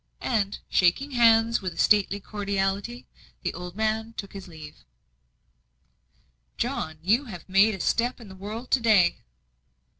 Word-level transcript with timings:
And, 0.23 0.57
shaking 0.67 1.11
hands 1.11 1.61
with 1.61 1.73
a 1.73 1.77
stately 1.77 2.19
cordiality, 2.19 3.05
the 3.43 3.53
old 3.53 3.75
man 3.75 4.13
took 4.17 4.33
his 4.33 4.47
leave. 4.47 4.77
"John, 6.57 6.97
you 7.03 7.25
have 7.25 7.47
made 7.47 7.75
a 7.75 7.79
step 7.79 8.19
in 8.19 8.27
the 8.27 8.33
world 8.35 8.71
to 8.71 8.79
day." 8.79 9.17